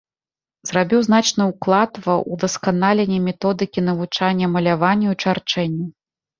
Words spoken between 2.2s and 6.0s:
ўдасканаленне методыкі навучання маляванню і чарчэнню.